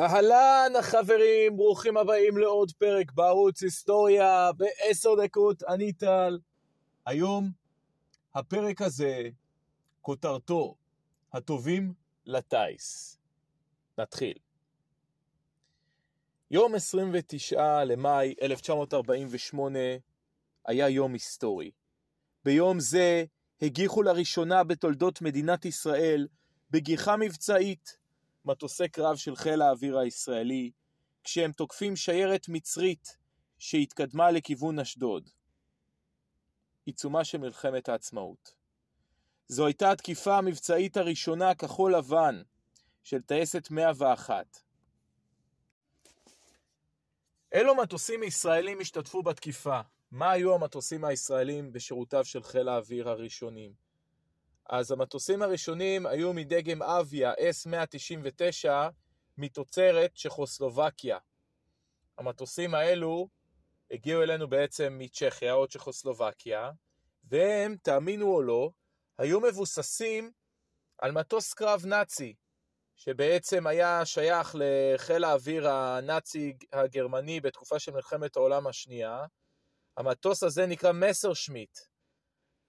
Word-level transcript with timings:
אהלן 0.00 0.72
החברים, 0.78 1.56
ברוכים 1.56 1.96
הבאים 1.96 2.38
לעוד 2.38 2.72
פרק 2.72 3.12
בערוץ 3.12 3.62
היסטוריה 3.62 4.50
בעשר 4.52 5.14
דקות, 5.24 5.62
אני 5.62 5.92
טל. 5.92 6.38
היום 7.06 7.50
הפרק 8.34 8.82
הזה, 8.82 9.28
כותרתו, 10.00 10.74
הטובים 11.32 11.92
לטיס. 12.26 13.18
נתחיל. 13.98 14.38
יום 16.50 16.74
29 16.74 17.84
למאי 17.84 18.34
1948 18.42 19.78
היה 20.66 20.88
יום 20.88 21.12
היסטורי. 21.12 21.70
ביום 22.44 22.80
זה 22.80 23.24
הגיחו 23.62 24.02
לראשונה 24.02 24.64
בתולדות 24.64 25.22
מדינת 25.22 25.64
ישראל 25.64 26.28
בגיחה 26.70 27.16
מבצעית 27.16 27.99
מטוסי 28.44 28.88
קרב 28.88 29.16
של 29.16 29.36
חיל 29.36 29.62
האוויר 29.62 29.98
הישראלי, 29.98 30.70
כשהם 31.24 31.52
תוקפים 31.52 31.96
שיירת 31.96 32.48
מצרית 32.48 33.16
שהתקדמה 33.58 34.30
לכיוון 34.30 34.78
אשדוד. 34.78 35.30
עיצומה 36.86 37.24
של 37.24 37.38
מלחמת 37.38 37.88
העצמאות. 37.88 38.54
זו 39.48 39.66
הייתה 39.66 39.92
התקיפה 39.92 40.38
המבצעית 40.38 40.96
הראשונה 40.96 41.54
כחול 41.54 41.94
לבן 41.96 42.42
של 43.04 43.22
טייסת 43.22 43.70
101. 43.70 44.60
אילו 47.52 47.74
מטוסים 47.74 48.22
ישראלים 48.22 48.80
השתתפו 48.80 49.22
בתקיפה? 49.22 49.80
מה 50.10 50.30
היו 50.30 50.54
המטוסים 50.54 51.04
הישראלים 51.04 51.72
בשירותיו 51.72 52.24
של 52.24 52.42
חיל 52.42 52.68
האוויר 52.68 53.08
הראשונים? 53.08 53.89
אז 54.70 54.90
המטוסים 54.90 55.42
הראשונים 55.42 56.06
היו 56.06 56.32
מדגם 56.32 56.82
אביה 56.82 57.32
S-199 57.32 58.68
מתוצרת 59.38 60.14
צ'כוסלובקיה. 60.14 61.18
המטוסים 62.18 62.74
האלו 62.74 63.28
הגיעו 63.90 64.22
אלינו 64.22 64.48
בעצם 64.48 64.96
מצ'כיה 64.98 65.52
או 65.52 65.68
צ'כוסלובקיה, 65.68 66.70
והם, 67.24 67.76
תאמינו 67.82 68.34
או 68.34 68.42
לא, 68.42 68.70
היו 69.18 69.40
מבוססים 69.40 70.32
על 70.98 71.12
מטוס 71.12 71.54
קרב 71.54 71.86
נאצי, 71.86 72.34
שבעצם 72.96 73.66
היה 73.66 74.04
שייך 74.04 74.56
לחיל 74.58 75.24
האוויר 75.24 75.68
הנאצי 75.68 76.56
הגרמני 76.72 77.40
בתקופה 77.40 77.78
של 77.78 77.92
מלחמת 77.92 78.36
העולם 78.36 78.66
השנייה. 78.66 79.24
המטוס 79.96 80.42
הזה 80.42 80.66
נקרא 80.66 80.92
מסר 80.92 81.34
שמיט. 81.34 81.89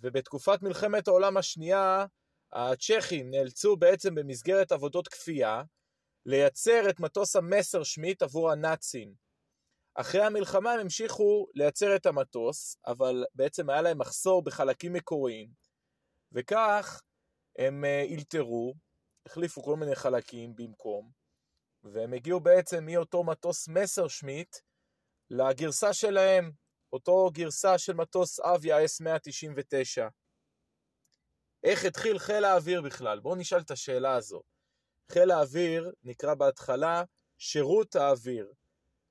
ובתקופת 0.00 0.62
מלחמת 0.62 1.08
העולם 1.08 1.36
השנייה, 1.36 2.06
הצ'כים 2.52 3.30
נאלצו 3.30 3.76
בעצם 3.76 4.14
במסגרת 4.14 4.72
עבודות 4.72 5.08
כפייה 5.08 5.62
לייצר 6.26 6.90
את 6.90 7.00
מטוס 7.00 7.36
המסר 7.36 7.82
שמיט 7.82 8.22
עבור 8.22 8.50
הנאצים. 8.50 9.14
אחרי 9.94 10.22
המלחמה 10.22 10.72
הם 10.72 10.80
המשיכו 10.80 11.46
לייצר 11.54 11.96
את 11.96 12.06
המטוס, 12.06 12.76
אבל 12.86 13.24
בעצם 13.34 13.70
היה 13.70 13.82
להם 13.82 13.98
מחסור 13.98 14.44
בחלקים 14.44 14.92
מקוריים, 14.92 15.48
וכך 16.32 17.02
הם 17.58 17.84
אה, 17.84 18.02
אילתרו, 18.02 18.74
החליפו 19.26 19.62
כל 19.62 19.76
מיני 19.76 19.94
חלקים 19.94 20.54
במקום, 20.56 21.10
והם 21.84 22.12
הגיעו 22.12 22.40
בעצם 22.40 22.86
מאותו 22.86 23.24
מטוס 23.24 23.68
מסר 23.68 24.08
שמיט 24.08 24.56
לגרסה 25.30 25.92
שלהם, 25.92 26.52
אותו 26.94 27.30
גרסה 27.32 27.78
של 27.78 27.92
מטוס 27.94 28.40
אביה 28.40 28.84
S-199. 28.84 30.10
איך 31.64 31.84
התחיל 31.84 32.18
חיל 32.18 32.44
האוויר 32.44 32.82
בכלל? 32.82 33.20
בואו 33.20 33.34
נשאל 33.34 33.60
את 33.60 33.70
השאלה 33.70 34.14
הזו. 34.14 34.42
חיל 35.12 35.30
האוויר 35.30 35.92
נקרא 36.04 36.34
בהתחלה 36.34 37.04
שירות 37.38 37.96
האוויר. 37.96 38.52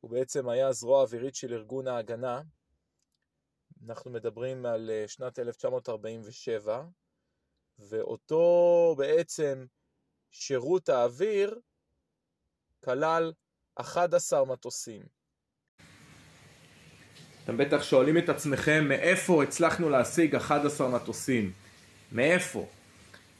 הוא 0.00 0.10
בעצם 0.10 0.48
היה 0.48 0.72
זרוע 0.72 1.02
אווירית 1.02 1.34
של 1.34 1.52
ארגון 1.52 1.88
ההגנה. 1.88 2.42
אנחנו 3.86 4.10
מדברים 4.10 4.66
על 4.66 4.90
אה, 4.90 5.08
שנת 5.08 5.38
1947, 5.38 6.82
ואותו 7.78 8.94
בעצם 8.98 9.66
שירות 10.30 10.88
האוויר 10.88 11.60
כלל 12.84 13.32
11 13.74 14.44
מטוסים. 14.44 15.13
אתם 17.44 17.56
בטח 17.56 17.82
שואלים 17.82 18.18
את 18.18 18.28
עצמכם 18.28 18.84
מאיפה 18.88 19.42
הצלחנו 19.42 19.90
להשיג 19.90 20.34
11 20.34 20.88
מטוסים. 20.88 21.50
מאיפה? 22.12 22.66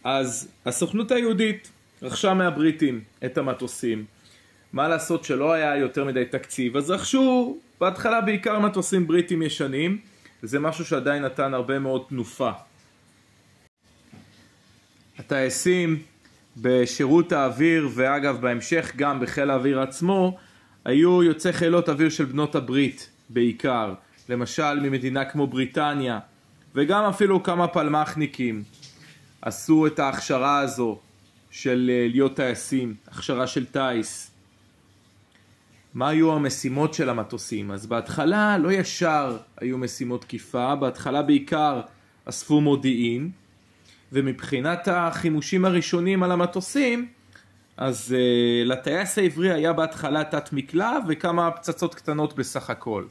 אז 0.04 0.48
הסוכנות 0.66 1.10
היהודית 1.10 1.70
רכשה 2.02 2.34
מהבריטים 2.34 3.00
את 3.24 3.38
המטוסים. 3.38 4.04
מה 4.72 4.88
לעשות 4.88 5.24
שלא 5.24 5.52
היה 5.52 5.76
יותר 5.76 6.04
מדי 6.04 6.24
תקציב, 6.24 6.76
אז 6.76 6.90
רכשו 6.90 7.58
בהתחלה 7.80 8.20
בעיקר 8.20 8.58
מטוסים 8.58 9.06
בריטים 9.06 9.42
ישנים, 9.42 9.98
וזה 10.42 10.58
משהו 10.58 10.84
שעדיין 10.84 11.22
נתן 11.22 11.54
הרבה 11.54 11.78
מאוד 11.78 12.04
תנופה. 12.08 12.50
הטייסים 15.18 16.02
בשירות 16.56 17.32
האוויר, 17.32 17.88
ואגב 17.94 18.40
בהמשך 18.40 18.92
גם 18.96 19.20
בחיל 19.20 19.50
האוויר 19.50 19.80
עצמו, 19.80 20.38
היו 20.84 21.22
יוצאי 21.22 21.52
חילות 21.52 21.88
אוויר 21.88 22.08
של 22.08 22.24
בנות 22.24 22.54
הברית. 22.54 23.10
בעיקר, 23.28 23.94
למשל 24.28 24.80
ממדינה 24.80 25.24
כמו 25.24 25.46
בריטניה, 25.46 26.18
וגם 26.74 27.04
אפילו 27.04 27.42
כמה 27.42 27.68
פלמחניקים 27.68 28.62
עשו 29.42 29.86
את 29.86 29.98
ההכשרה 29.98 30.58
הזו 30.58 30.98
של 31.50 31.90
אה, 31.94 32.06
להיות 32.10 32.36
טייסים, 32.36 32.94
הכשרה 33.08 33.46
של 33.46 33.66
טיס. 33.66 34.30
מה 35.94 36.08
היו 36.08 36.32
המשימות 36.32 36.94
של 36.94 37.08
המטוסים? 37.08 37.70
אז 37.70 37.86
בהתחלה 37.86 38.58
לא 38.58 38.72
ישר 38.72 39.36
היו 39.56 39.78
משימות 39.78 40.20
תקיפה, 40.20 40.74
בהתחלה 40.74 41.22
בעיקר 41.22 41.80
אספו 42.24 42.60
מודיעין, 42.60 43.30
ומבחינת 44.12 44.88
החימושים 44.88 45.64
הראשונים 45.64 46.22
על 46.22 46.32
המטוסים, 46.32 47.08
אז 47.76 48.16
uh, 48.16 48.68
לטייס 48.68 49.18
העברי 49.18 49.52
היה 49.52 49.72
בהתחלה 49.72 50.24
תת 50.24 50.52
מקלע 50.52 50.98
וכמה 51.08 51.50
פצצות 51.50 51.94
קטנות 51.94 52.36
בסך 52.36 52.70
הכל. 52.70 53.04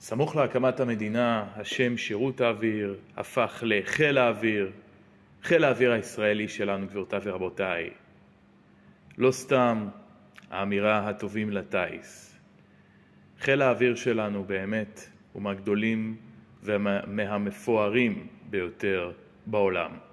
סמוך 0.00 0.36
להקמת 0.36 0.80
המדינה, 0.80 1.44
השם 1.56 1.96
שירות 1.96 2.40
האוויר 2.40 2.96
הפך 3.16 3.62
לחיל 3.66 4.18
האוויר, 4.18 4.70
חיל 5.42 5.64
האוויר 5.64 5.92
הישראלי 5.92 6.48
שלנו, 6.48 6.86
גבירותיי 6.86 7.20
ורבותיי. 7.22 7.90
לא 9.18 9.30
סתם 9.30 9.88
האמירה 10.50 11.08
הטובים 11.08 11.50
לטיס. 11.50 12.36
חיל 13.40 13.62
האוויר 13.62 13.94
שלנו 13.94 14.44
באמת 14.44 15.08
הוא 15.32 15.42
מהגדולים 15.42 16.16
ומהמפוארים 16.62 18.26
ביותר 18.50 19.12
בעולם. 19.46 20.05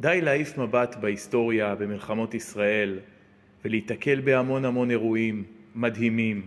די 0.00 0.20
להעיף 0.20 0.58
מבט 0.58 0.96
בהיסטוריה, 1.00 1.74
במלחמות 1.74 2.34
ישראל, 2.34 2.98
ולהיתקל 3.64 4.20
בהמון 4.20 4.64
המון 4.64 4.90
אירועים 4.90 5.44
מדהימים, 5.74 6.46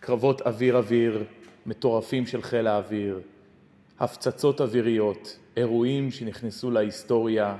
קרבות 0.00 0.42
אוויר-אוויר 0.42 1.24
מטורפים 1.66 2.26
של 2.26 2.42
חיל 2.42 2.66
האוויר, 2.66 3.20
הפצצות 4.00 4.60
אוויריות, 4.60 5.38
אירועים 5.56 6.10
שנכנסו 6.10 6.70
להיסטוריה 6.70 7.56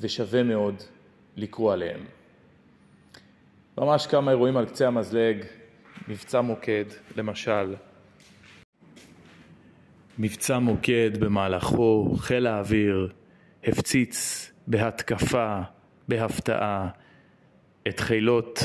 ושווה 0.00 0.42
מאוד 0.42 0.82
לקרוא 1.36 1.72
עליהם. 1.72 2.00
ממש 3.78 4.06
כמה 4.06 4.30
אירועים 4.30 4.56
על 4.56 4.66
קצה 4.66 4.86
המזלג, 4.86 5.44
מבצע 6.08 6.40
מוקד 6.40 6.84
למשל. 7.16 7.74
מבצע 10.18 10.58
מוקד 10.58 11.10
במהלכו 11.20 12.14
חיל 12.18 12.46
האוויר 12.46 13.12
הפציץ 13.64 14.50
בהתקפה, 14.66 15.60
בהפתעה, 16.08 16.88
את 17.88 18.00
חילות 18.00 18.62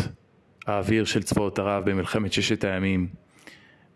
האוויר 0.68 1.06
של 1.06 1.24
צבאות 1.24 1.60
ערב 1.60 1.90
במלחמת 1.90 2.34
ששת 2.34 2.64
הימים, 2.64 3.08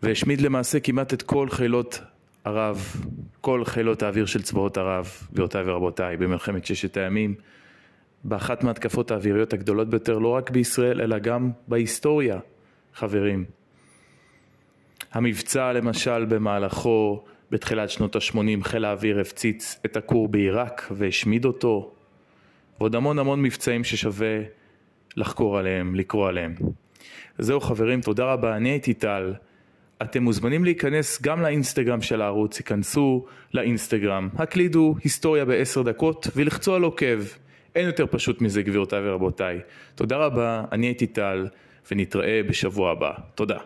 והשמיד 0.03 0.42
למעשה 0.42 0.80
כמעט 0.80 1.13
את 1.13 1.21
כל 1.21 1.50
חילות 1.50 2.01
ערב, 2.44 2.95
כל 3.42 3.65
חילות 3.65 4.03
האוויר 4.03 4.25
של 4.25 4.42
צבאות 4.42 4.77
ערב, 4.77 5.09
גבירותיי 5.33 5.63
ורבותיי, 5.65 6.18
במלחמת 6.18 6.65
ששת 6.65 6.98
הימים, 6.98 7.36
באחת 8.24 8.63
מהתקפות 8.63 9.12
האוויריות 9.12 9.53
הגדולות 9.53 9.89
ביותר, 9.89 10.18
לא 10.18 10.27
רק 10.27 10.50
בישראל, 10.50 11.01
אלא 11.01 11.19
גם 11.19 11.51
בהיסטוריה, 11.68 12.39
חברים. 12.94 13.45
המבצע 15.12 15.74
למשל 15.74 16.25
במהלכו 16.25 17.24
בתחילת 17.51 17.89
שנות 17.89 18.15
ה-80 18.15 18.63
חיל 18.63 18.86
האוויר 18.86 19.19
הפציץ 19.19 19.80
את 19.86 19.98
הכור 19.98 20.27
בעיראק 20.27 20.88
והשמיד 20.92 21.45
אותו 21.45 21.92
ועוד 22.80 22.95
המון 22.95 23.19
המון 23.19 23.42
מבצעים 23.42 23.83
ששווה 23.83 24.39
לחקור 25.18 25.57
עליהם, 25.57 25.95
לקרוא 25.95 26.27
עליהם. 26.30 26.56
זהו 27.38 27.59
חברים, 27.59 28.01
תודה 28.01 28.25
רבה, 28.33 28.56
אני 28.56 28.69
הייתי 28.69 28.94
טל. 28.94 29.33
אתם 30.01 30.24
מוזמנים 30.24 30.63
להיכנס 30.63 31.21
גם 31.21 31.42
לאינסטגרם 31.42 32.01
של 32.01 32.21
הערוץ, 32.21 32.57
היכנסו 32.57 33.25
לאינסטגרם, 33.53 34.30
הקלידו 34.36 34.95
היסטוריה 35.03 35.45
בעשר 35.45 35.81
דקות 35.81 36.27
ולחצו 36.36 36.75
על 36.75 36.83
עוקב. 36.83 37.19
אין 37.75 37.86
יותר 37.86 38.06
פשוט 38.12 38.42
מזה 38.42 38.62
גבירותיי 38.62 39.09
ורבותיי. 39.09 39.59
תודה 39.95 40.18
רבה, 40.18 40.63
אני 40.71 40.86
הייתי 40.88 41.07
טל, 41.07 41.48
ונתראה 41.92 42.42
בשבוע 42.50 42.92
הבא. 42.92 43.12
תודה. 43.36 43.57